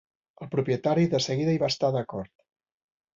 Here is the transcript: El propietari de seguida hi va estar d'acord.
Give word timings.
El 0.43 0.47
propietari 0.53 1.03
de 1.11 1.19
seguida 1.25 1.53
hi 1.57 1.59
va 1.65 1.69
estar 1.73 1.91
d'acord. 1.97 2.33